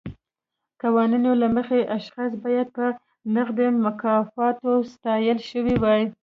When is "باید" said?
2.43-2.67